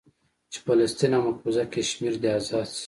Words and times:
چې 0.51 0.59
فلسطين 0.65 1.11
او 1.17 1.21
مقبوضه 1.27 1.63
کشمير 1.73 2.13
دې 2.21 2.29
ازاد 2.37 2.67
سي. 2.73 2.79